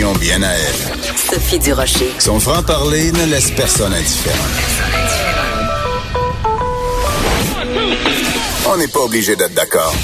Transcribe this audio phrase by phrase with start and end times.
[0.00, 1.16] opinion bien à elle.
[1.16, 2.10] Sophie Durocher.
[2.18, 4.36] Son franc-parler ne laisse personne indifférent.
[8.72, 9.94] On n'est pas obligé d'être d'accord.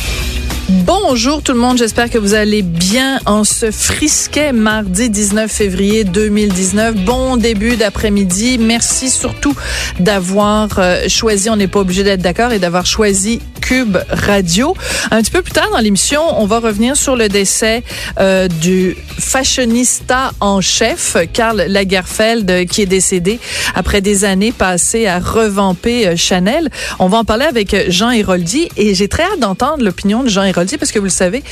[0.68, 6.02] Bonjour tout le monde, j'espère que vous allez bien en ce frisquet mardi 19 février
[6.02, 7.04] 2019.
[7.04, 8.58] Bon début d'après-midi.
[8.58, 9.54] Merci surtout
[10.00, 14.76] d'avoir euh, choisi, on n'est pas obligé d'être d'accord, et d'avoir choisi Cube Radio.
[15.10, 17.82] Un petit peu plus tard dans l'émission, on va revenir sur le décès
[18.20, 23.40] euh, du fashionista en chef, Karl Lagerfeld, qui est décédé
[23.74, 26.70] après des années passées à revamper euh, Chanel.
[27.00, 30.44] On va en parler avec Jean Héroldi et j'ai très hâte d'entendre l'opinion de Jean
[30.44, 31.42] Héroldi parce que vous le savez,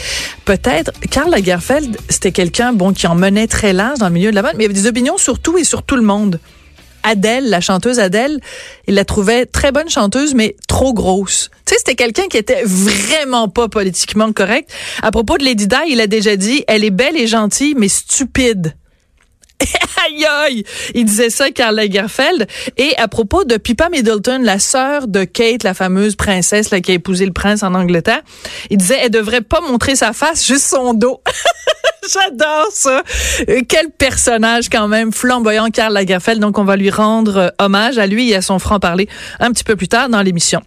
[0.44, 4.36] peut-être Karl Lagerfeld, c'était quelqu'un bon qui en menait très large dans le milieu de
[4.36, 6.38] la mode, mais il y avait des opinions sur tout et sur tout le monde.
[7.04, 8.40] Adèle, la chanteuse Adèle,
[8.88, 11.50] il la trouvait très bonne chanteuse, mais trop grosse.
[11.66, 14.70] Tu sais, c'était quelqu'un qui était vraiment pas politiquement correct.
[15.02, 17.88] À propos de Lady Di, il a déjà dit, elle est belle et gentille, mais
[17.88, 18.74] stupide.
[20.06, 20.64] aïe aïe!
[20.94, 22.46] Il disait ça, Karl Lagerfeld.
[22.76, 26.92] Et à propos de Pippa Middleton, la sœur de Kate, la fameuse princesse là, qui
[26.92, 28.22] a épousé le prince en Angleterre,
[28.70, 31.20] il disait, elle devrait pas montrer sa face, juste son dos.
[32.12, 33.02] J'adore ça.
[33.48, 36.40] Euh, quel personnage quand même flamboyant, Karl Lagerfeld.
[36.40, 39.08] Donc, on va lui rendre euh, hommage à lui et à son franc-parler
[39.40, 40.60] un petit peu plus tard dans l'émission.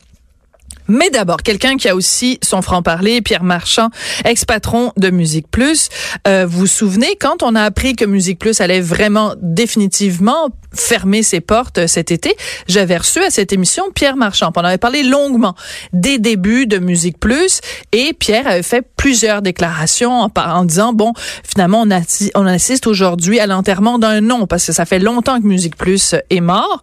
[0.87, 3.89] Mais d'abord, quelqu'un qui a aussi son franc-parler, Pierre Marchand,
[4.25, 5.89] ex-patron de Musique Plus.
[6.27, 11.23] Euh, vous vous souvenez, quand on a appris que Musique Plus allait vraiment définitivement fermer
[11.23, 12.35] ses portes cet été,
[12.67, 14.51] j'avais reçu à cette émission Pierre Marchand.
[14.55, 15.55] On avait parlé longuement
[15.93, 21.13] des débuts de Musique Plus et Pierre avait fait plusieurs déclarations en, en disant, bon,
[21.43, 22.01] finalement, on,
[22.35, 26.15] on assiste aujourd'hui à l'enterrement d'un nom parce que ça fait longtemps que Musique Plus
[26.29, 26.81] est mort.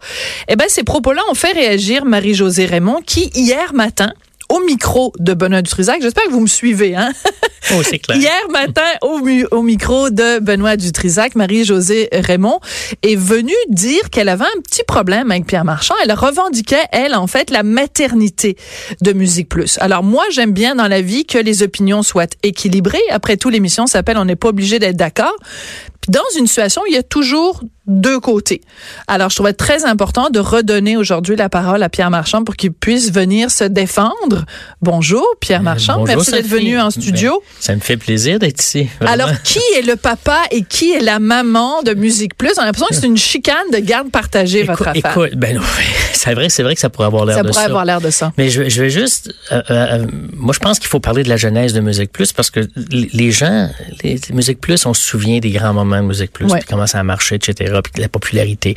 [0.49, 3.94] Eh ben, ces propos-là ont fait réagir Marie-Josée Raymond qui, hier matin,
[4.49, 6.01] au micro de Benoît Dutrisac.
[6.03, 6.95] J'espère que vous me suivez.
[6.95, 7.13] Hein?
[7.73, 8.19] Oh, c'est clair.
[8.19, 9.19] Hier matin, au,
[9.51, 12.61] au micro de Benoît Dutrisac, Marie-Josée Raymond
[13.03, 15.95] est venue dire qu'elle avait un petit problème avec Pierre Marchand.
[16.05, 18.57] Elle revendiquait, elle, en fait, la maternité
[19.01, 19.79] de Musique Plus.
[19.79, 23.01] Alors moi, j'aime bien dans la vie que les opinions soient équilibrées.
[23.11, 25.35] Après tout, l'émission s'appelle On n'est pas obligé d'être d'accord.
[26.03, 28.61] Puis dans une situation, il y a toujours deux côtés.
[29.09, 32.73] Alors, je trouvais très important de redonner aujourd'hui la parole à Pierre Marchand pour qu'il
[32.73, 34.47] puisse venir se défendre.
[34.81, 35.99] Bonjour, Pierre Euh, Marchand.
[35.99, 37.43] bonjour, Merci d'être venu en Ben, studio.
[37.61, 38.89] ça me fait plaisir d'être ici.
[39.01, 39.13] vraiment.
[39.13, 42.53] Alors, qui est le papa et qui est la maman de Musique Plus?
[42.57, 45.25] On a l'impression que c'est une chicane de garde partagée, votre Écoute, affaire.
[45.25, 45.61] écoute, ben
[46.13, 47.67] c'est vrai, c'est vrai que ça pourrait avoir l'air Ça de pourrait ça.
[47.67, 48.33] avoir l'air de ça.
[48.39, 51.37] Mais je, je vais juste, euh, euh, moi je pense qu'il faut parler de la
[51.37, 53.69] genèse de Musique Plus parce que les gens,
[54.03, 56.61] les Musique Plus, on se souvient des grands moments de Musique Plus, Ouais.
[56.61, 58.75] puis comment ça a marché, etc., puis de la popularité.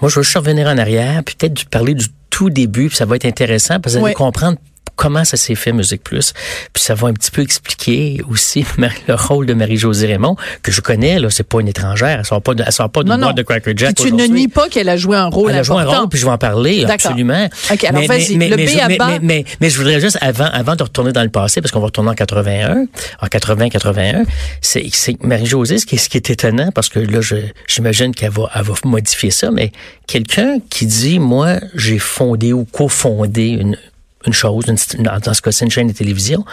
[0.00, 3.06] Moi, je veux juste revenir en arrière, puis peut-être parler du tout début, puis ça
[3.06, 4.58] va être intéressant parce que vous allez comprendre
[4.96, 6.32] comment ça s'est fait Musique Plus?
[6.72, 8.64] Puis ça va un petit peu expliquer aussi
[9.08, 12.42] le rôle de Marie-Josée Raymond, que je connais, là, c'est pas une étrangère, elle sort
[12.42, 13.32] pas de, elle sort pas d'une Non, non.
[13.32, 15.62] de Cracker Puis Jack tu ne nies pas qu'elle a joué un rôle Elle a
[15.62, 17.48] joué un rôle, puis je vais en parler, absolument.
[17.72, 20.74] OK, alors vas-y, le B à mais, mais, mais, mais je voudrais juste, avant, avant
[20.76, 22.86] de retourner dans le passé, parce qu'on va retourner en 81,
[23.22, 24.24] en 80-81,
[24.60, 27.36] c'est c'est Marie-Josée, ce qui, est- ce qui est étonnant, parce que là, je-
[27.66, 29.72] j'imagine qu'elle va, elle va modifier ça, mais
[30.06, 33.76] quelqu'un qui dit, moi, j'ai fondé ou cofondé une,
[34.26, 36.44] une chose, une, dans ce cas-ci, une chaîne de télévision,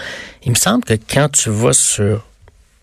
[0.45, 2.25] il me semble que quand tu vas sur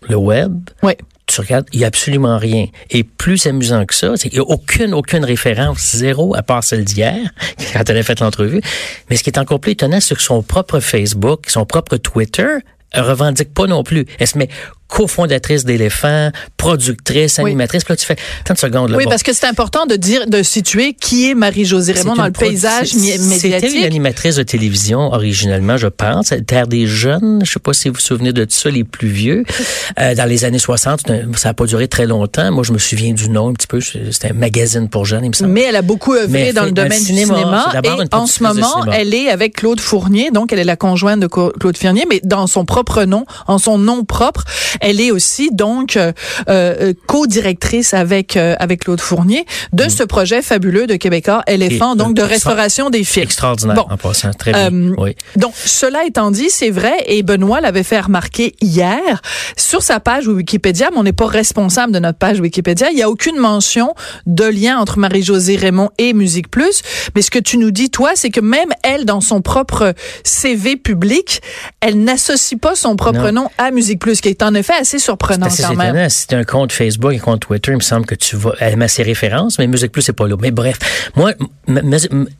[0.09, 0.93] le web, Oui.
[1.27, 2.67] tu regardes, il n'y a absolument rien.
[2.89, 6.63] Et plus amusant que ça, c'est qu'il n'y a aucune, aucune référence, zéro, à part
[6.63, 7.17] celle d'hier,
[7.73, 8.61] quand elle a fait l'entrevue.
[9.09, 12.47] Mais ce qui est encore plus étonnant, c'est que son propre Facebook, son propre Twitter,
[12.91, 14.05] elle revendique pas non plus.
[14.19, 14.49] Elle se met
[14.91, 17.49] cofondatrice d'éléphants, productrice, Oui.
[17.51, 17.83] animatrice.
[17.83, 18.89] Puis là, tu fais 30 secondes.
[18.91, 19.09] Là, Oui, bon.
[19.09, 22.93] parce que c'est important de dire, de situer qui est Marie-Josée Raymond dans le paysage
[22.93, 23.83] mi- C'était une médiatique.
[23.85, 26.33] animatrice de télévision originellement, je pense.
[26.45, 29.43] Terre des jeunes, je sais pas si vous vous souvenez de ça, les plus vieux.
[29.99, 31.01] Euh, dans les années 60,
[31.37, 32.49] ça n'a pas duré très longtemps.
[32.51, 33.79] Moi, je me souviens du nom un petit peu.
[33.81, 35.51] C'était un magazine pour jeunes, il me semble.
[35.51, 37.69] Mais elle a beaucoup œuvré dans fait le domaine cinéma, du cinéma.
[37.73, 38.97] d'abord Et une en ce moment, cinéma.
[38.97, 42.47] elle est avec Claude Fournier, donc elle est la conjointe de Claude Fournier, mais dans
[42.47, 44.43] son propre nom, en son nom propre,
[44.81, 46.11] elle est aussi donc euh,
[46.49, 51.97] euh, co-directrice avec euh, avec Claude Fournier de ce projet fabuleux de Québécois éléphant, Mm.
[51.97, 53.23] Donc euh, de restauration des films.
[53.23, 53.85] Extraordinaire Bon.
[53.89, 54.31] en passant.
[54.31, 54.71] Très bien.
[54.73, 55.15] Euh, oui.
[55.35, 59.21] Donc, cela étant dit, c'est vrai, et Benoît l'avait fait remarquer hier,
[59.55, 63.01] sur sa page Wikipédia, mais on n'est pas responsable de notre page Wikipédia, il n'y
[63.03, 63.93] a aucune mention
[64.25, 66.81] de lien entre Marie-Josée Raymond et Musique Plus,
[67.15, 69.93] mais ce que tu nous dis, toi, c'est que même elle, dans son propre
[70.23, 71.41] CV public,
[71.81, 73.43] elle n'associe pas son propre Non.
[73.43, 76.09] nom à Musique Plus, qui est en effet assez surprenant C'est quand même.
[76.09, 78.87] c'est un compte Facebook, un compte Twitter, il me semble que tu vas, elle met
[78.87, 80.35] ses références, mais Musique Plus, c'est pas là.
[80.39, 80.77] Mais bref,
[81.15, 81.33] moi,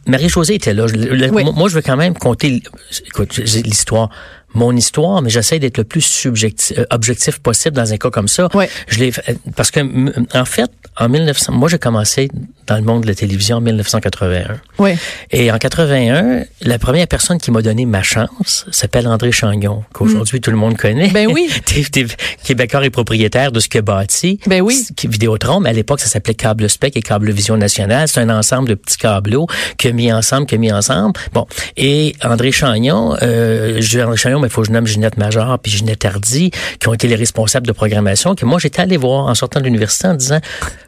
[0.07, 0.87] Marie-Josée était là.
[0.87, 1.43] Je- le- Oui.
[1.55, 2.61] Moi, je veux quand même compter,
[3.07, 4.09] écoute, l'histoire.
[4.53, 8.27] Mon histoire, mais j'essaie d'être le plus subjectif, euh, objectif possible dans un cas comme
[8.27, 8.47] ça.
[8.87, 9.79] Je l'ai fait- parce que
[10.37, 12.29] en fait, en 1900, moi j'ai commencé
[12.67, 14.59] dans le monde de la télévision en 1981.
[14.77, 14.91] Oui.
[15.31, 20.41] Et en 81, la première personne qui m'a donné ma chance s'appelle André Chagnon, qu'aujourd'hui
[20.41, 21.09] tout le monde connaît.
[21.09, 21.49] Ben oui.
[21.65, 22.05] T'es-
[22.43, 24.39] Québécois et propriétaire de ce a bâti.
[24.47, 24.85] Ben oui.
[24.95, 28.07] qui- Vidéotron, mais à l'époque, ça s'appelait Câble Spec et Câble Vision Nationale.
[28.07, 29.47] C'est un ensemble de petits câbleaux
[29.77, 31.19] que mis ensemble, que mis ensemble.
[31.33, 31.45] Bon.
[31.77, 35.71] Et André Chagnon, euh, André Chagnon, mais il faut que je nomme Ginette Major puis
[35.71, 39.35] Ginette Hardy, qui ont été les responsables de programmation, que moi, j'étais allé voir en
[39.35, 40.39] sortant de l'université en disant,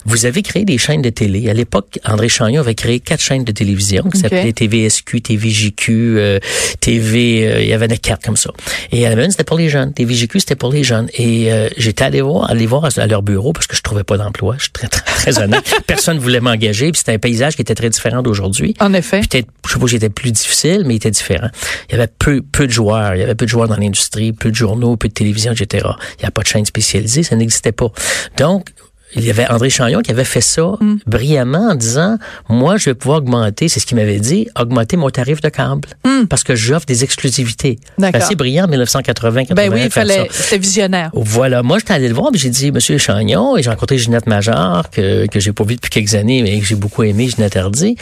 [0.05, 1.49] vous avez créé des chaînes de télé.
[1.49, 6.39] À l'époque, André Chagnon avait créé quatre chaînes de télévision qui s'appelaient TVSQ, TVJQ, euh,
[6.79, 8.49] TV, euh, il y avait des quatre comme ça.
[8.91, 9.93] Et à la c'était pour les jeunes.
[9.93, 11.07] TVJQ, c'était pour les jeunes.
[11.13, 14.17] Et euh, j'étais allé voir, aller voir à leur bureau parce que je trouvais pas
[14.17, 14.55] d'emploi.
[14.57, 15.63] Je suis très, très, très honnête.
[15.87, 16.91] Personne voulait m'engager.
[16.91, 18.75] Puis c'était un paysage qui était très différent d'aujourd'hui.
[18.79, 19.21] En effet.
[19.21, 21.49] Peut-être, je sais pas, j'étais plus difficile, mais il était différent.
[21.89, 23.15] Il y avait peu, peu de joueurs.
[23.15, 25.87] Il y avait peu de joueurs dans l'industrie, peu de journaux, peu de télévision, etc.
[26.19, 27.23] Il n'y a pas de chaîne spécialisée.
[27.23, 27.91] Ça n'existait pas.
[28.37, 28.69] Donc,
[29.15, 30.95] il y avait André Chagnon qui avait fait ça Mm.
[31.07, 32.17] brillamment en disant,
[32.49, 35.87] moi, je vais pouvoir augmenter, c'est ce qu'il m'avait dit, augmenter mon tarif de câble.
[36.29, 37.79] Parce que j'offre des exclusivités.
[37.97, 38.01] Mm.
[38.01, 38.19] D'accord.
[38.21, 40.27] C'est assez brillant en 1980 Ben oui, il fallait.
[40.31, 41.09] C'était visionnaire.
[41.13, 44.27] Voilà, moi j'étais allé le voir, puis j'ai dit Monsieur Chagnon, et j'ai rencontré Ginette
[44.27, 47.55] Major que que j'ai pas vu depuis quelques années, mais que j'ai beaucoup aimé, Ginette
[47.57, 47.95] Hardy,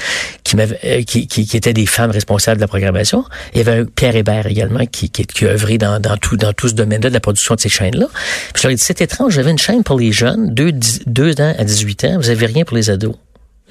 [0.44, 3.24] qui m'avait euh, qui, qui qui étaient des femmes responsables de la programmation.
[3.54, 6.54] Il y avait Pierre Hébert également qui qui, qui a œuvré dans dans tout dans
[6.54, 8.08] tout ce domaine-là de la production de ces chaînes-là.
[8.54, 11.01] Puis je leur ai dit c'est étrange, j'avais une chaîne pour les jeunes, deux dix-
[11.06, 13.16] deux ans à 18 ans, vous avez rien pour les ados.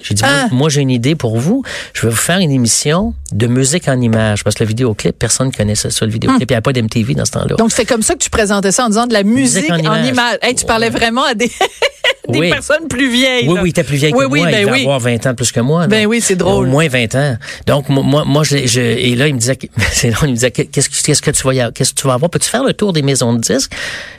[0.03, 0.49] J'ai dit, moi- Ah.
[0.51, 1.63] moi, j'ai une idée pour vous.
[1.93, 4.45] Je vais vous faire une émission de musique en images.
[4.45, 6.43] Parce que le vidéoclip, personne ne connaissait ça, le vidéoclip.
[6.49, 7.57] Il n'y avait pas d'MTV dans ce temps-là.
[7.57, 9.93] Donc, c'est comme ça que tu présentais ça en disant de la musique, Musique en
[9.95, 10.39] en image.
[10.43, 11.51] Hey, tu parlais vraiment à des,
[12.29, 12.51] des Oui.
[12.51, 13.49] personnes plus vieilles.
[13.49, 13.63] Oui, là.
[13.63, 14.51] oui, était plus vieille Oui, que oui, moi.
[14.51, 14.81] ben il oui.
[14.83, 15.87] avoir 20 ans plus que moi.
[15.87, 16.11] Ben non?
[16.11, 16.67] oui, c'est drôle.
[16.67, 17.37] Au moins 20 ans.
[17.67, 20.37] Donc, moi, moi, je, je- et là, il me disait, que- c'est drôle, il me
[20.37, 22.31] disait, qu'est-ce que, qu'est-ce que tu vas, a- qu'est-ce que tu vas avoir?
[22.31, 23.73] Peux-tu faire le tour des maisons de disques?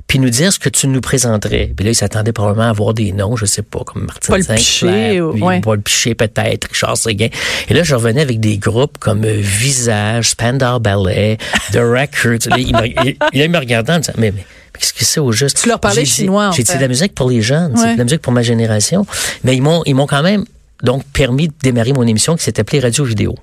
[0.08, 1.72] Puis nous dire ce que tu nous présenterais?
[1.75, 4.42] Puis là, il s'attendait probablement à avoir des noms, je sais pas, comme Martin Paul
[4.44, 5.62] Sinclair, Piché, ou- ouais.
[5.62, 7.30] Paul Piché peut-être, Richard Séguin.
[7.69, 11.38] Et là, je revenais avec des groupes comme euh, Visage, Spandau Ballet,
[11.74, 12.48] The Records.
[12.57, 14.45] Il, me, il, il me regardant en disant, mais, mais
[14.80, 15.62] qu'est-ce que c'est au juste?
[15.62, 17.74] Tu leur parlais chinois, J'ai dit, de la musique pour les jeunes.
[17.75, 17.94] C'est Ouais.
[17.94, 19.06] de la musique pour ma génération.
[19.44, 20.45] Mais ils m'ont, ils m'ont quand même
[20.83, 23.36] donc permis de démarrer mon émission qui s'est appelée Radio Vidéo.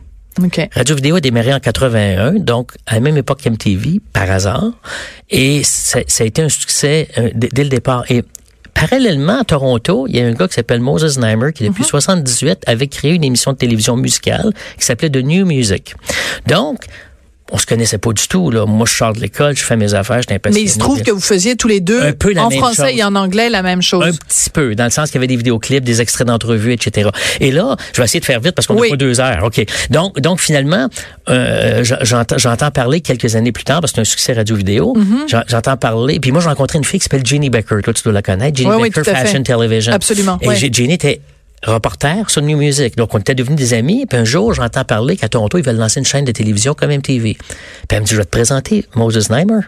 [0.72, 4.70] Radio Vidéo a démarré en 81, donc à la même époque qu'MTV, par hasard.
[5.30, 8.04] Et ça, ça a été un succès euh, dès, dès le départ.
[8.08, 8.22] Et
[8.80, 12.62] parallèlement, à Toronto, il y a un gars qui s'appelle Moses Neimer qui, depuis 78,
[12.66, 15.94] avait créé une émission de télévision musicale qui s'appelait The New Music.
[16.46, 16.84] Donc,
[17.50, 18.50] on se connaissait pas du tout.
[18.50, 18.66] Là.
[18.66, 20.50] Moi, je sors de l'école, je fais mes affaires, impatient.
[20.54, 22.98] Mais il se trouve que vous faisiez tous les deux, peu en français chose.
[22.98, 24.04] et en anglais, la même chose.
[24.04, 27.10] Un petit peu, dans le sens qu'il y avait des vidéoclips, des extraits d'entrevues, etc.
[27.40, 28.90] Et là, je vais essayer de faire vite parce qu'on Oui.
[28.90, 29.44] pas deux heures.
[29.44, 29.64] OK.
[29.90, 30.88] Donc, donc finalement,
[31.28, 34.94] euh, j'entends, parler quelques années plus tard, parce que c'est un succès radio-vidéo.
[34.96, 35.28] Mm-hmm.
[35.28, 36.20] J'en- J'entends parler.
[36.20, 37.76] Puis moi, j'ai rencontré une fille qui s'appelle Jenny Becker.
[37.82, 38.56] Toi, tu dois la connaître.
[38.58, 39.04] Jenny Oui, Becker.
[39.04, 39.92] Fashion Television.
[39.92, 41.20] Absolument, Et Jenny était
[41.64, 42.96] reporter sur New Music.
[42.96, 44.06] Donc, on était devenus des amis.
[44.06, 46.90] Puis un jour, j'entends parler qu'à Toronto, ils veulent lancer une chaîne de télévision comme
[46.90, 47.34] MTV.
[47.34, 47.46] Puis
[47.90, 49.60] elle me dit, je vais te présenter Moses Neimer.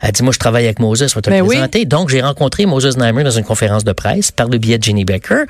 [0.00, 1.32] Elle dit, moi, je travaille avec Moses, je vais te Hmm.
[1.32, 1.56] Ben le oui.
[1.56, 1.84] présenter.
[1.84, 5.04] Donc, j'ai rencontré Moses Neimer dans une conférence de presse par le biais de Jenny
[5.04, 5.44] Becker.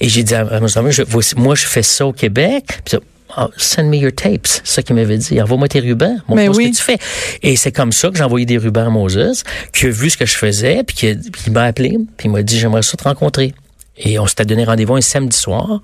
[0.00, 1.02] Et j'ai dit à Moses Neimer, je-
[1.36, 2.64] moi, je fais ça au Québec.
[2.84, 2.98] Puis ça,
[3.36, 4.46] Ah, send me your tapes.
[4.46, 5.38] C'est ça qu'il m'avait dit.
[5.40, 6.16] Envoie-moi tes rubans.
[6.28, 6.98] Montre-moi Ben ce que tu fais.
[7.42, 10.16] Et c'est comme ça que j'ai envoyé des rubans à Moses, qui a vu ce
[10.16, 12.82] que je faisais, puis qui, a- puis il m'a appelé, puis il m'a dit, j'aimerais
[12.82, 13.52] ça te rencontrer.
[13.98, 15.80] Et on s'était donné rendez-vous un samedi soir.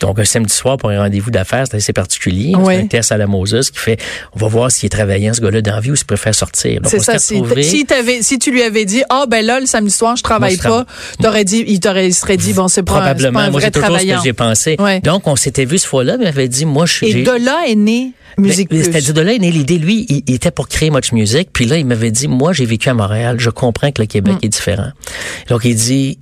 [0.00, 2.52] Donc, un samedi soir pour un rendez-vous d'affaires, c'est assez particulier.
[2.58, 2.74] Oui.
[2.74, 3.96] C'est un test à la Moses qui fait,
[4.34, 6.80] on va voir s'il est travaillant, ce gars-là, dans la vie, ou s'il préfère sortir.
[6.84, 7.18] C'est ça.
[7.20, 7.40] Si,
[8.22, 10.68] si, tu lui avais dit, ah ben là le samedi soir je travaille Moi, je
[10.68, 10.86] pas,
[11.22, 13.38] t'aurais dit, il t'aurait, il serait dit bon c'est pas, Probablement.
[13.38, 14.76] pas un Moi, vrai c'est toujours ce que j'ai pensé.
[14.80, 15.00] Ouais.
[15.00, 17.10] Donc, on s'était vu ce fois-là, mais il m'avait dit, moi, je suis.
[17.10, 17.76] Et de là est
[18.36, 18.82] Musique Ben.
[18.82, 19.78] C'est-à-dire de là est née l'idée.
[19.78, 21.50] Lui, il, il était pour créer Much Music.
[21.52, 23.36] Puis là, il m'avait dit, moi, j'ai vécu à Montréal.
[23.38, 24.46] Je comprends que le Québec Mm.
[24.46, 24.90] est différent.
[25.48, 26.18] Donc, il dit,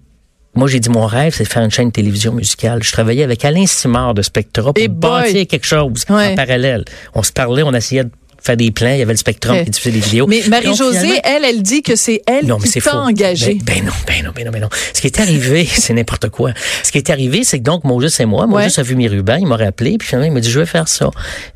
[0.54, 2.82] moi, j'ai dit, mon rêve, c'est de faire une chaîne de télévision musicale.
[2.82, 5.10] Je travaillais avec Alain Simard de Spectra pour Et boy!
[5.22, 6.32] bâtir quelque chose Ouais.
[6.32, 6.84] en parallèle.
[7.14, 8.10] On se parlait, on essayait de
[8.44, 8.92] faire des plans.
[8.92, 9.64] Il y avait le Spectrum Ouais.
[9.64, 10.26] qui diffusait des vidéos.
[10.26, 12.96] Mais Marie-Josée, elle, elle dit que c'est elle non, mais qui t'a faux.
[12.98, 13.54] engagé.
[13.54, 14.68] Ben, ben non, ben non, ben non, ben non.
[14.92, 16.50] Ce qui est arrivé, c'est n'importe quoi.
[16.82, 18.80] Ce qui est arrivé, c'est que donc Moses et moi, Moses Ouais.
[18.80, 20.88] a vu mes rubans, il m'a rappelé, puis finalement il m'a dit je vais faire
[20.88, 21.08] ça.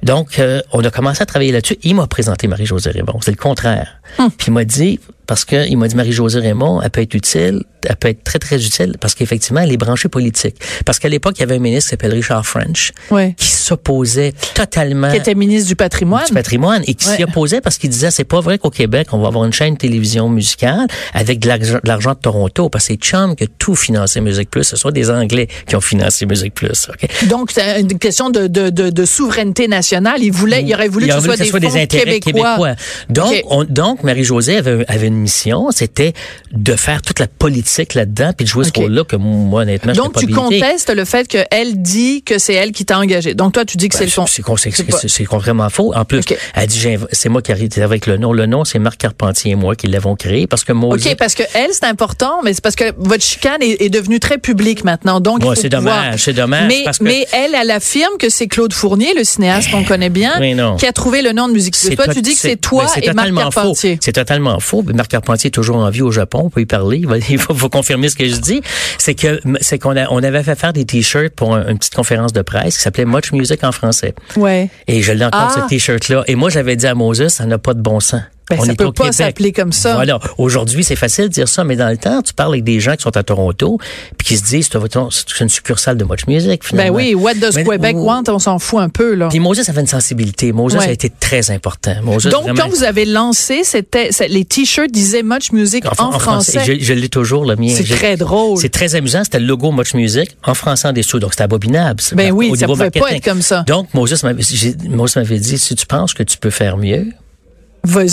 [0.05, 1.77] Donc euh, on a commencé à travailler là-dessus.
[1.83, 3.19] Il m'a présenté Marie-Josée Rébon.
[3.21, 4.01] C'est le contraire.
[4.19, 4.31] Hum.
[4.31, 7.63] Puis il m'a dit parce que il m'a dit Marie-Josée Raymond, elle peut être utile,
[7.89, 10.57] elle peut être très très utile parce qu'effectivement elle est branchée politique.
[10.85, 13.35] Parce qu'à l'époque il y avait un ministre qui s'appelle Richard French Ouais.
[13.37, 16.25] qui s'opposait totalement Qui était ministre du patrimoine.
[16.27, 19.19] du patrimoine et qui s'y opposait parce qu'il disait c'est pas vrai qu'au Québec on
[19.19, 21.49] va avoir une chaîne de télévision musicale avec de
[21.85, 24.91] l'argent de Toronto parce que c'est Chum qui a tout financé Musique Plus, ce sont
[24.91, 26.89] des Anglais qui ont financé Musique Plus.
[26.89, 27.27] ok?
[27.29, 30.19] Donc, c'est une question de, de, de, de souveraineté nationale.
[30.23, 32.75] Il voulait, il aurait voulu Il que ce soit des, fonds intérêts québécois.
[33.11, 33.43] Donc, Ok.
[33.51, 36.13] on- donc Marie-Josée avait, avait une mission, c'était
[36.53, 39.99] de faire toute la politique là-dedans puis de jouer ce rôle-là que moi, honnêtement, je
[40.01, 40.61] Donc, tu n'étais pas habilité.
[40.67, 43.35] contestes le fait qu'elle dit que c'est elle qui t'a engagé.
[43.35, 44.27] Donc, toi, tu dis que c'est Ben, le fond.
[44.27, 45.93] C'est con- c'est- complètement faux.
[45.95, 46.23] En plus,
[46.55, 48.33] elle dit, c'est moi qui arrête avec le nom.
[48.33, 51.35] Le nom, c'est Marc Carpentier et moi qui l'avons créé parce que moi, OK, parce
[51.35, 54.85] que elle, c'est important, mais c'est parce que votre chicane est, est devenue très publique
[54.85, 55.21] maintenant.
[55.21, 58.47] Donc, Ouais, c'est dommage, c'est dommage, Mais, parce que- mais elle, elle affirme que c'est
[58.47, 60.33] Claude Fournier, le cinéaste qu'on connaît bien,
[60.79, 61.75] qui a trouvé le nom de musique.
[61.97, 63.99] Toi, tot- tu dis que c'est toi et Marc Carpentier.
[64.01, 64.83] C'est totalement faux.
[64.95, 66.43] Marc Carpentier est toujours en vie au Japon.
[66.45, 66.99] On peut y parler.
[66.99, 67.39] Il va, il
[67.71, 68.63] confirmer ce que je dis.
[68.99, 71.95] C'est que c'est qu'on a, on avait fait faire des t-shirts pour un- une petite
[71.95, 74.15] conférence de presse qui s'appelait Much Music en français.
[74.37, 74.71] Ouais.
[74.87, 75.63] Et je l'ai encore Ah.
[75.63, 76.25] ce t-shirt-là.
[76.27, 78.21] Et moi, j'avais dit à Moses, ça n'a pas de bon sens.
[78.49, 79.95] Ben, on ça est peut pas s'appeler comme ça.
[79.95, 80.21] Voilà.
[80.39, 82.95] Aujourd'hui, c'est facile de dire ça, mais dans le temps, tu parles avec des gens
[82.95, 83.79] qui sont à Toronto,
[84.17, 86.97] puis qui se disent, c'est une succursale de Much Much, Ben finalement.
[86.97, 88.23] oui, what does Mais- Quebec want?
[88.29, 89.29] On s'en fout un peu, là.
[89.29, 90.53] Puis Moses avait une sensibilité.
[90.53, 90.87] Moses Ouais.
[90.89, 91.95] a été très important.
[92.03, 96.61] Moses, Donc, vraiment- quand vous avez lancé, c'était, les t-shirts disaient Much Music en, français.
[96.65, 97.73] Je, je l'ai toujours, le mien.
[97.77, 98.59] C'est très drôle.
[98.59, 99.25] C'est très amusant.
[99.25, 101.19] C'était le logo Much Music en français en dessous.
[101.19, 102.01] Donc, c'était abominable.
[102.15, 103.65] Ben oui, ça pouvait pas être comme ça.
[103.67, 107.07] Donc, Moses m'avait dit, si tu penses que tu peux faire mieux.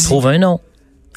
[0.03, 0.59] Trouve un nom.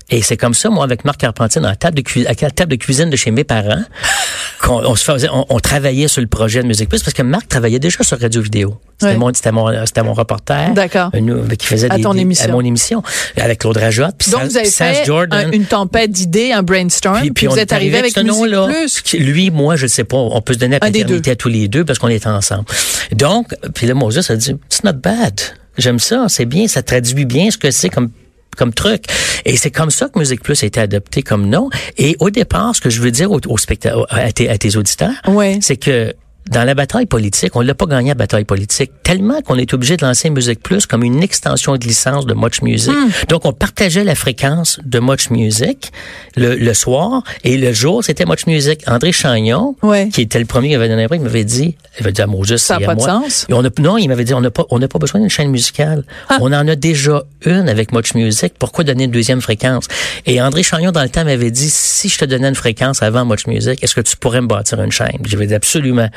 [0.09, 2.51] Et c'est comme ça, moi, avec Marc Carpentier, dans la table de, cui- à la
[2.53, 3.83] table de cuisine de chez mes parents,
[4.63, 7.23] qu'on on se faisait, on, on travaillait sur le projet de Musique Plus, parce que
[7.23, 8.79] Marc travaillait déjà sur Radio Vidéo.
[9.01, 10.73] C'était mon, c'était mon, c'était mon reporter.
[10.75, 11.11] D'accord.
[11.59, 12.49] qui faisait À des, ton des- émission.
[12.49, 13.03] À mon émission.
[13.37, 14.15] Avec Claude Rajotte.
[14.17, 15.49] Puis Donc, vous avez fait Jordan.
[15.49, 18.33] un- une tempête d'idées, un brainstorm, puis, on vous est êtes arrivé avec ce Musique
[18.37, 18.69] nom-là.
[18.69, 19.01] Plus.
[19.01, 20.17] Qui- Lui, moi, je sais pas.
[20.19, 22.65] On peut se donner la paternité à tous les deux parce qu'on est ensemble.
[23.11, 25.41] Donc, puis là, Moses a dit, it's not bad.
[25.79, 28.11] J'aime ça, c'est bien, ça traduit bien ce que c'est comme
[28.57, 29.05] comme truc.
[29.45, 31.71] Et c'est comme ça que Musique Plus a été adopté comme nom.
[31.99, 33.57] Et au départ, ce que je veux dire aux, aux
[34.11, 35.59] à tes, à tes auditeurs, Ouais.
[35.63, 36.15] c'est que
[36.51, 39.97] dans la bataille politique, on l'a pas gagné la bataille politique tellement qu'on est obligé
[39.97, 42.93] de lancer Musique Plus comme une extension de licence de Much Music.
[42.93, 43.09] Hmm.
[43.29, 45.91] Donc on partageait la fréquence de Much Music
[46.37, 48.83] le, le soir et le jour c'était Much Music.
[48.87, 50.09] André Chagnon, Ouais.
[50.09, 52.23] qui était le premier qui avait donné un prix, il m'avait dit, il avait dit
[52.23, 53.09] à Moses, Ça a et à pas de moi.
[53.09, 53.47] sens.
[53.49, 55.31] Et on a, non, il m'avait dit, on n'a pas, on n'a pas besoin d'une
[55.31, 56.05] chaîne musicale.
[56.29, 56.39] Ah.
[56.41, 58.55] On en a déjà une avec Much Music.
[58.59, 59.87] Pourquoi donner une deuxième fréquence?
[60.27, 63.25] Et André Chagnon, dans le temps, m'avait dit, si je te donnais une fréquence avant
[63.25, 65.19] Much Music, est-ce que tu pourrais me bâtir une chaîne?
[65.25, 66.09] J'avais dit absolument.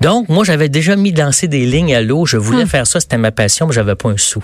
[0.00, 2.26] Donc, moi, j'avais déjà mis lancer des lignes à l'eau.
[2.26, 2.68] Je voulais Hmm.
[2.68, 3.00] faire ça.
[3.00, 4.42] C'était ma passion, mais j'avais pas un sou.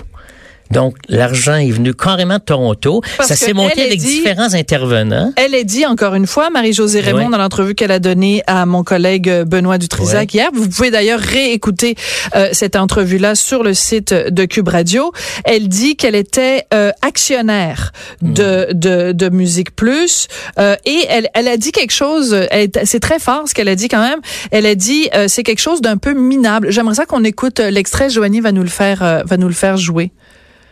[0.73, 3.02] Donc, l'argent est venu carrément de Toronto.
[3.17, 5.33] Parce ça s'est monté avec dit- différents intervenants.
[5.37, 7.31] Elle est dit encore une fois, Marie-Josée Raymond, Oui.
[7.31, 10.49] dans l'entrevue qu'elle a donnée à mon collègue euh, Benoît Dutrisac hier.
[10.52, 11.95] Vous pouvez d'ailleurs réécouter
[12.35, 15.12] euh, cette entrevue-là sur le site de Cube Radio.
[15.45, 20.26] Elle dit qu'elle était euh, actionnaire de, de, de Musique Plus
[20.59, 22.37] euh, et elle, elle a dit quelque chose,
[22.85, 24.21] c'est très fort ce qu'elle a dit quand même.
[24.50, 26.71] Elle a dit euh, c'est quelque chose d'un peu minable.
[26.71, 28.11] J'aimerais ça qu'on écoute euh, l'extrait.
[28.11, 30.12] Joanie va nous le faire, va nous le faire jouer.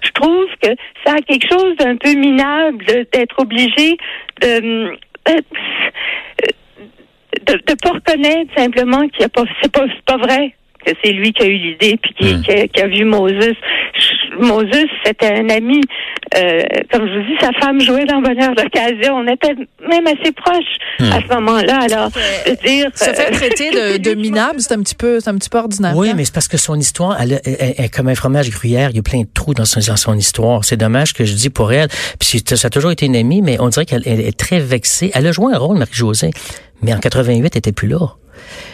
[0.02, 0.68] Je trouve que
[1.04, 3.96] ça a quelque chose d'un peu minable d'être obligé
[4.40, 4.96] de
[5.28, 5.40] euh,
[7.46, 11.32] de, de pas reconnaître simplement qu'il y a pas c'est pas vrai que c'est lui
[11.32, 12.42] qui a eu l'idée puis qui, Hmm.
[12.42, 13.54] qui, a, qui a vu Moses.
[14.38, 15.80] Moses, c'était un ami.
[16.36, 19.16] Euh, comme je vous dis, sa femme jouait dans Bonheur d'occasion.
[19.16, 19.54] On était
[19.88, 21.80] même assez proches à ce moment-là.
[21.82, 25.28] Alors, de dire Se faire euh, traiter de, de minable, c'est un petit peu, c'est
[25.30, 25.96] un petit peu ordinaire.
[25.96, 28.50] Oui, mais c'est parce que son histoire, elle, est- elle- elle est comme un fromage
[28.50, 28.90] gruyère.
[28.90, 30.64] Il y a plein de trous dans son, dans son histoire.
[30.64, 31.88] C'est dommage que je dis pour elle.
[32.20, 35.10] Puis ça a toujours été une amie, mais on dirait qu'elle elle est très vexée.
[35.14, 36.30] Elle a joué un rôle, Marie-Josée,
[36.82, 37.98] mais en 88, elle était plus là.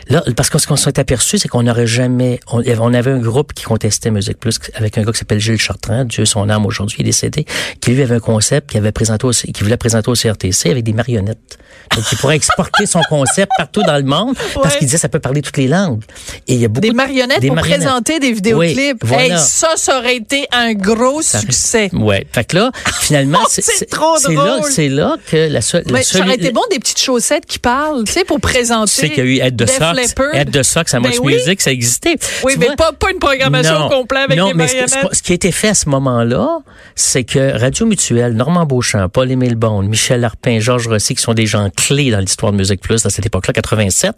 [0.08, 3.18] Là, parce que ce qu'on s'est aperçu, c'est qu'on n'aurait jamais, on, on avait un
[3.18, 6.64] groupe qui contestait Musique Plus avec un gars qui s'appelle Gilles Chartrand, Dieu son âme
[6.66, 7.44] aujourd'hui, il est décédé,
[7.80, 10.92] qui lui avait un concept qu'il avait présenté qui voulait présenter au CRTC avec des
[10.92, 11.58] marionnettes.
[11.94, 14.78] Donc, il pourrait exporter son concept partout dans le monde parce Ouais.
[14.78, 16.02] qu'il disait ça peut parler toutes les langues.
[16.48, 17.80] Et il y a beaucoup Des de- marionnettes des pour marionnettes.
[17.86, 18.76] présenter des vidéoclips.
[19.02, 19.24] Oui, voilà.
[19.24, 21.88] Hey, ça, ça aurait été un gros succès.
[21.92, 22.26] Ouais.
[22.32, 24.70] Fait que là, finalement, Oh, c'est trop là, drôle.
[24.70, 28.04] c'est là que la seule, le ça aurait été bon des petites chaussettes qui parlent,
[28.04, 28.90] tu sais, pour présenter.
[28.90, 30.14] Tu sais qu'il y a eu De Def Sox.
[30.34, 31.34] Aide de Sox à Ben Much oui.
[31.34, 32.16] Music, ça existait.
[32.44, 32.76] Oui, Tu mais vois?
[32.76, 33.88] pas, pas une programmation Non.
[33.88, 36.58] complète avec non, des mais ce, qui a été fait à ce moment-là,
[36.94, 41.46] c'est que Radio Mutuelle, Normand Beauchamp, Paul-Émile Bond, Michel Larpin, Georges Rossi, qui sont des
[41.46, 44.12] gens clés dans l'histoire de Musique Plus à cette époque-là, 87,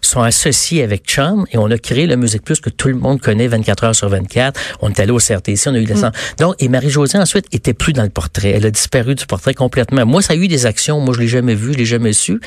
[0.00, 3.20] sont associés avec Chum et on a créé le Musique Plus que tout le monde
[3.20, 4.58] connaît 24 heures sur 24.
[4.80, 6.12] On est allé au CRTC, on a eu la Mm.
[6.38, 8.50] Donc, et Marie-Josée ensuite était plus dans le portrait.
[8.50, 10.06] Elle a disparu du portrait complètement.
[10.06, 11.00] Moi, ça a eu des actions.
[11.00, 12.40] Moi, je l'ai jamais vu, je l'ai jamais su.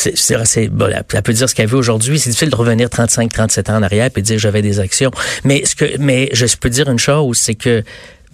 [0.00, 2.18] C'est, c'est, c'est- bon, elle elle peut dire ce qu'elle veut aujourd'hui.
[2.18, 5.10] C'est difficile de revenir 35, 37 ans en arrière et dire j'avais des actions.
[5.44, 7.82] Mais ce que, mais je peux dire une chose, c'est que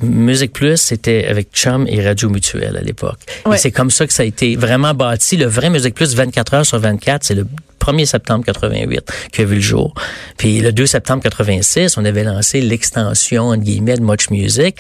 [0.00, 3.21] Musique Plus, c'était avec Chum et Radio Mutuelle à l'époque.
[3.47, 3.54] Ouais.
[3.56, 5.37] Et c'est comme ça que ça a été vraiment bâti.
[5.37, 7.47] Le vrai Musique Plus, 24 heures sur 24, c'est le
[7.80, 9.94] 1er septembre 88 qui a vu le jour.
[10.37, 14.76] Puis le 2 septembre 86, on avait lancé l'extension, entre guillemets, de Much Music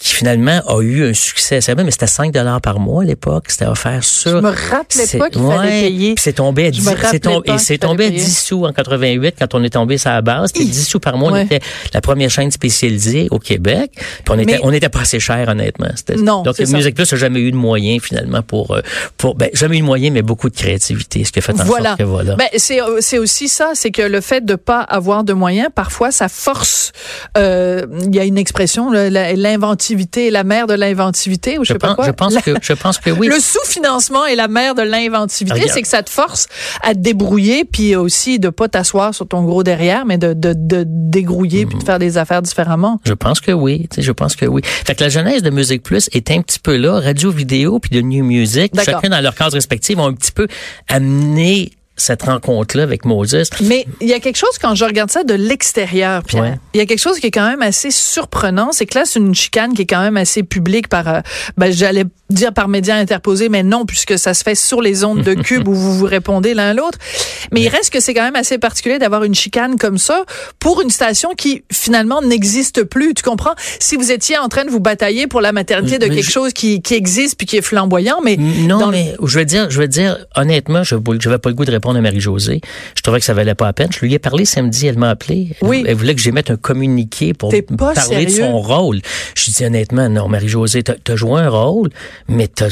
[0.00, 1.60] qui finalement a eu un succès.
[1.60, 3.44] C'est vrai, mais c'était 5 dollars par mois à l'époque.
[3.48, 4.30] C'était offert sur...
[4.30, 6.14] Je me rappelais pas qu'il fallait ouais, payer.
[6.14, 8.20] puis c'est tombé à Je 10, me c'est rappelais tombé, c'est fallait tombé à payer.
[8.24, 10.52] 10 sous en 88 quand on est tombé sur la base.
[10.54, 11.32] C'était 10 sous par mois.
[11.32, 11.40] Ouais.
[11.42, 11.60] On était
[11.92, 13.92] la première chaîne spécialisée au Québec.
[13.94, 15.88] Puis on était, Mais- on n'était pas assez cher, honnêtement.
[16.18, 16.58] Non, Donc.
[16.58, 18.80] Musique Plus n'a jamais eu de moyens, finalement, pour, euh,
[19.18, 21.24] pour, ben, jamais eu de moyens, mais beaucoup de créativité.
[21.24, 21.90] Ce qui a fait en Voilà.
[21.90, 22.36] sorte que voilà.
[22.36, 25.68] Ben, c'est euh, c'est aussi ça, c'est que le fait de pas avoir de moyens,
[25.74, 26.92] parfois, ça force.
[27.36, 29.34] euh, Il y a une expression, la-
[29.90, 32.06] l'inventivité est la mère de l'inventivité, ou je, je sais pas pense, quoi?
[32.06, 33.28] je pense La- que, je pense que oui.
[33.28, 36.46] Le sous-financement est la mère de l'inventivité, c'est que ça te force
[36.82, 40.54] à te débrouiller, puis aussi de pas t'asseoir sur ton gros derrière, mais de, de,
[40.56, 43.00] de dégrouiller puis de faire des affaires différemment.
[43.04, 44.62] Je pense que oui, je pense que oui.
[44.64, 47.90] Fait que la genèse de Musique Plus est un petit peu là, radio vidéo puis
[47.90, 50.46] de New Music, chacun dans leur cadre respectif ont un petit peu
[50.88, 53.50] amené cette rencontre-là avec Moses.
[53.62, 56.42] Mais il y a quelque chose quand je regarde ça de l'extérieur, Pierre.
[56.42, 56.58] Ouais.
[56.74, 59.18] Il y a quelque chose qui est quand même assez surprenant, c'est que là c'est
[59.18, 61.20] une chicane qui est quand même assez publique par, euh,
[61.56, 65.22] ben, j'allais dire par médias interposés, mais non puisque ça se fait sur les ondes
[65.22, 66.98] de Cube où vous vous répondez l'un l'autre.
[67.52, 70.24] Mais il reste que c'est quand même assez particulier d'avoir une chicane comme ça
[70.58, 73.14] pour une station qui finalement n'existe plus.
[73.14, 73.54] Tu comprends?
[73.80, 76.30] Si vous étiez en train de vous batailler pour la maternité de Mais quelque je-
[76.30, 79.68] chose qui, qui existe puis qui est flamboyant, mais Non, le- mais je veux dire,
[79.70, 82.60] je veux dire, honnêtement, je n'avais pas le goût de répondre à Marie-Josée.
[82.96, 83.88] Je trouvais que ça valait pas la peine.
[83.92, 85.48] Je lui ai parlé samedi, elle m'a appelé.
[85.62, 85.84] Elle, Oui.
[85.86, 89.00] elle voulait que j'émette un communiqué pour parler de son rôle.
[89.36, 91.90] Je lui dis honnêtement, non, Marie-Josée, t'as as joué un rôle,
[92.28, 92.68] mais t'as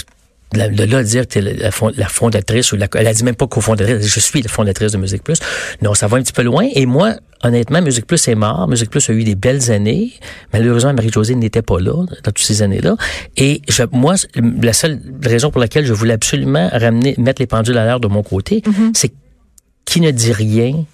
[0.53, 2.87] de là, de là à dire que t'es la, la fond- la fondatrice ou la,
[2.95, 5.39] elle a dit même pas cofondatrice, je suis la fondatrice de Musique Plus.
[5.83, 6.67] Non, ça va un petit peu loin.
[6.75, 8.67] Et moi, honnêtement, Musique Plus est mort.
[8.69, 10.13] Musique Plus a eu des belles années.
[10.53, 11.93] Malheureusement, Marie-Josée n'était pas là
[12.25, 12.97] dans toutes ces années-là.
[13.37, 14.15] Et je, moi,
[14.63, 18.09] la seule raison pour laquelle je voulais absolument ramener, mettre les pendules à l'heure de
[18.09, 18.63] mon côté,
[18.95, 19.13] c'est
[19.85, 20.85] qui ne dit rien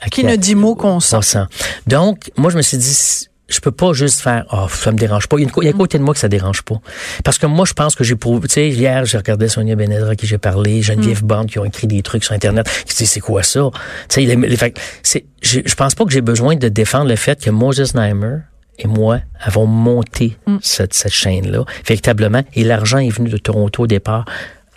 [0.00, 1.16] à qui ne dit mot qu'on sent.
[1.16, 1.44] on sent.
[1.86, 5.26] Donc, moi, je me suis dit, je peux pas juste faire, oh, ça me dérange
[5.26, 5.36] pas.
[5.38, 6.76] Il y a, une, il y a un côté de moi que ça dérange pas.
[7.24, 10.14] Parce que moi, je pense que j'ai prouvé, tu sais, hier, j'ai regardé Sonia Benedra
[10.16, 13.20] qui j'ai parlé, Geneviève Bond qui ont écrit des trucs sur Internet, qui disent, c'est
[13.20, 13.60] quoi ça?
[14.08, 17.08] Tu sais, les, les- fait c'est, je, je pense pas que j'ai besoin de défendre
[17.08, 18.38] le fait que Moses Neimer
[18.78, 23.86] et moi avons monté cette, cette chaîne-là, véritablement, et l'argent est venu de Toronto au
[23.86, 24.24] départ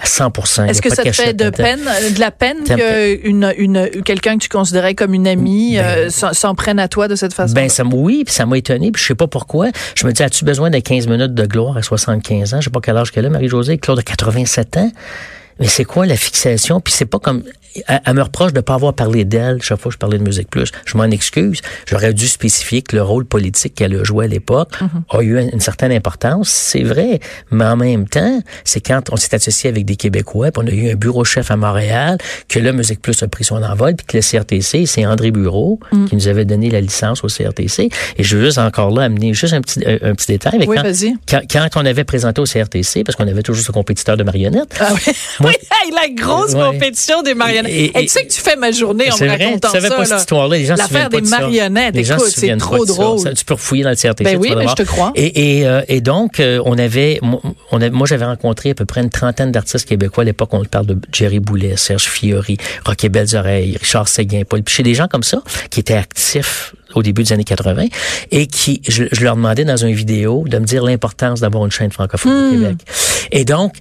[0.01, 3.27] 100 Il y Est-ce que ça te cachette fait de peine, de la peine que
[3.27, 7.08] une, une, quelqu'un que tu considérais comme une amie Ben, euh, s'en prenne à toi
[7.08, 7.53] de cette façon?
[7.53, 9.69] Ben ça oui, puis ça m'a étonné, puis je sais pas pourquoi.
[9.95, 12.69] Je me dis as-tu besoin de 15 minutes de gloire à 75 ans, je sais
[12.69, 14.91] pas quel âge qu'elle a Marie-Josée, Claude a 87 ans.
[15.59, 16.79] Mais c'est quoi la fixation?
[16.81, 17.43] Puis c'est pas comme
[17.87, 20.23] elle, elle me reproche de pas avoir parlé d'elle chaque fois que je parlais de
[20.23, 20.71] musique plus.
[20.85, 21.59] Je m'en excuse.
[21.87, 24.73] J'aurais dû spécifier que le rôle politique qu'elle a joué à l'époque
[25.09, 27.19] a eu une, une certaine importance, c'est vrai.
[27.51, 30.71] Mais en même temps, c'est quand on s'est associé avec des Québécois, puis on a
[30.71, 34.05] eu un bureau chef à Montréal, que là Musique Plus a pris son envol, puis
[34.05, 37.89] que le CRTC, c'est André Bureau qui nous avait donné la licence au CRTC.
[38.17, 40.59] Et je veux juste encore là amener juste un petit un, un petit détail.
[40.59, 40.75] Mais Oui,
[41.27, 44.23] quand, quand, quand on avait présenté au CRTC, parce qu'on avait toujours ce compétiteur de
[44.23, 45.13] marionnettes, Ah oui,
[45.43, 45.51] Moi-
[45.93, 46.62] la grosse Ouais.
[46.63, 47.71] compétition des marionnettes.
[47.71, 49.73] Et- et- Et, tu sais que tu fais ma journée en me vrai, racontant tu
[49.73, 49.95] savais ça.
[49.95, 50.17] pas cette là.
[50.19, 50.58] histoire-là.
[50.58, 53.19] Les gens se L'affaire pas des de marionnettes, Les gens écoute, c'est trop drôle.
[53.19, 54.23] Ça, tu peux refouiller dans le CRTC.
[54.23, 55.12] Ben oui, mais je te crois.
[55.15, 58.86] Et, euh, et donc, euh, on avait, mo- on avait, moi, j'avais rencontré à peu
[58.86, 60.49] près une trentaine d'artistes québécois à l'époque.
[60.53, 64.95] On parle de Jerry Boulet, Serge Fiori, Rocky Belles Oreilles, Richard Séguin, Paul Piché, des
[64.95, 67.86] gens comme ça qui étaient actifs au début des années 80
[68.32, 71.71] et qui, je, je leur demandais dans une vidéo de me dire l'importance d'avoir une
[71.71, 72.47] chaîne francophone Hmm.
[72.47, 72.77] au Québec.
[73.32, 73.75] Et donc,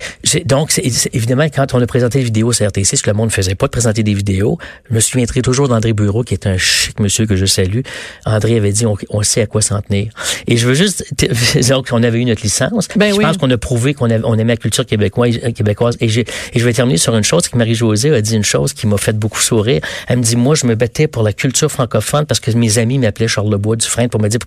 [0.46, 0.72] donc
[1.12, 3.54] évidemment, quand on a présenté les vidéos au CRTC, ce que le monde ne faisait
[3.54, 6.98] pas de présenter des vidéos, je me souviendrai toujours d'André Bureau, qui est un chic
[7.00, 7.80] monsieur que je salue.
[8.24, 10.12] André avait dit, on, on sait à quoi s'en tenir.
[10.46, 11.04] Et je veux juste,
[11.68, 12.88] donc, on avait eu notre licence.
[12.96, 13.24] Ben je oui.
[13.24, 15.38] pense qu'on a prouvé qu'on on aimait la culture québécoise.
[15.54, 15.96] québécoise.
[16.00, 16.22] Et, je
[16.54, 19.16] vais terminer sur une chose, c'est que Marie-Josée a dit une chose qui m'a fait
[19.16, 19.80] beaucoup sourire.
[20.08, 22.98] Elle me dit, moi, je me battais pour la culture francophone parce que mes amis
[23.02, 24.40] m'appelaient Charles Lebois du Frein pour me dire,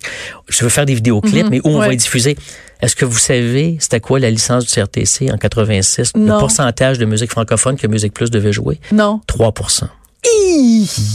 [0.49, 1.91] je veux faire des vidéocrips, mais où on va Mhm.
[1.91, 2.35] les diffuser?
[2.81, 6.11] Est-ce que vous savez c'était quoi la licence du CRTC en 86?
[6.15, 6.33] Non.
[6.35, 8.79] Le pourcentage de musique francophone que Musique Plus devait jouer?
[8.91, 9.21] Non.
[9.27, 9.53] 3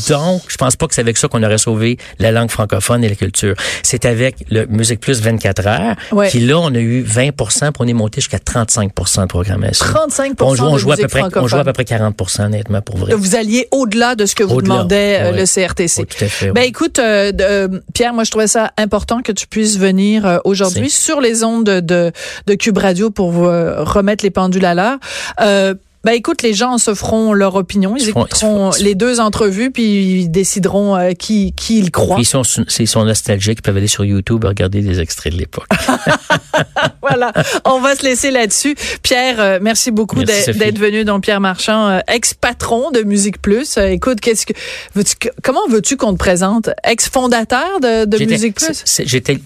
[0.08, 3.08] Donc, je pense pas que c'est avec ça qu'on aurait sauvé la langue francophone et
[3.08, 3.54] la culture.
[3.82, 6.28] C'est avec le Musique Plus 24 heures, Ouais.
[6.28, 9.84] qui là, on a eu 20% puis on est monté jusqu'à 35% de programmation.
[9.86, 12.16] 35 on joue, on de joue à peu près, on joue à peu près 40
[12.40, 13.14] honnêtement, pour vrai.
[13.14, 15.38] Vous alliez au-delà de ce que vous demandait euh, ouais.
[15.40, 16.06] le CRTC.
[16.06, 19.46] Tout à fait, Ben écoute, euh, euh, Pierre, moi je trouvais ça important que tu
[19.46, 22.12] puisses venir euh, aujourd'hui sur les ondes de, de,
[22.46, 24.98] de Cube Radio pour remettre les pendules à l'heure.
[26.02, 29.70] Ben écoute, les gens se feront leur opinion, ils écouteront ils feront- les deux entrevues
[29.70, 32.16] puis ils décideront euh, qui qui ils croient.
[32.18, 35.38] Ils sont, s'ils sont nostalgiques, ils peuvent aller sur YouTube et regarder des extraits de
[35.38, 35.68] l'époque.
[37.02, 37.32] voilà,
[37.66, 38.74] on va se laisser là-dessus.
[39.02, 41.04] Pierre, euh, merci beaucoup d'être venu.
[41.04, 43.76] Donc Pierre Marchand, euh, ex-patron de Musique Plus.
[43.76, 44.54] Écoute, qu'est-ce que
[45.42, 46.70] comment veux-tu qu'on te présente?
[46.84, 48.84] Ex-fondateur de, de Musique Plus?
[49.04, 49.38] j'étais,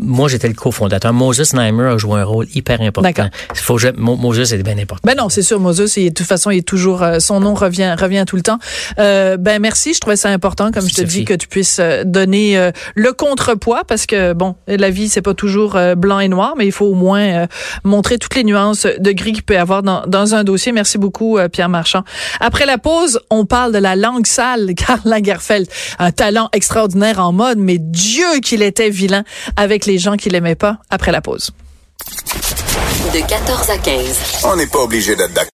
[0.00, 1.12] moi, j'étais le cofondateur.
[1.12, 3.08] Moses Neimer a joué un rôle hyper important.
[3.08, 3.28] D'accord.
[3.54, 5.02] Faut Moses est bien important.
[5.04, 7.40] Ben non, c'est sûr, Moses, il est- de toute façon, il est toujours, euh, son
[7.40, 8.58] nom revient, revient tout le temps.
[8.98, 12.04] Euh, ben merci, je trouvais ça important, comme je te dis, que tu puisses euh,
[12.04, 16.28] donner euh, le contrepoids, parce que bon, la vie c'est pas toujours euh, blanc et
[16.28, 17.46] noir, mais il faut au moins euh,
[17.84, 20.72] montrer toutes les nuances de gris qu'il peut y avoir dans, dans un dossier.
[20.72, 22.04] Merci beaucoup, euh, Pierre Marchand.
[22.40, 25.66] Après la pause, on parle de la langue sale, Karl Lagerfeld,
[25.98, 29.24] un talent extraordinaire en mode, mais Dieu qu'il était vilain
[29.56, 30.78] avec les gens qui l'aimaient pas.
[30.90, 31.50] Après la pause.
[33.14, 34.42] De 14 à 15.
[34.44, 35.50] On n'est pas obligé d'être d'accord.